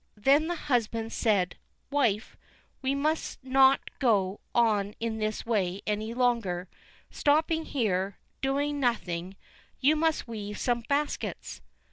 Then 0.17 0.47
the 0.47 0.55
husband 0.55 1.13
said: 1.13 1.57
"Wife, 1.91 2.35
we 2.81 2.95
must 2.95 3.37
not 3.43 3.79
go 3.99 4.39
on 4.55 4.95
in 4.99 5.19
this 5.19 5.45
way 5.45 5.83
any 5.85 6.15
longer, 6.15 6.67
stopping 7.11 7.65
here, 7.65 8.17
doing 8.41 8.79
nothing; 8.79 9.35
you 9.79 9.95
must 9.95 10.27
weave 10.27 10.57
some 10.57 10.79
baskets." 10.89 11.61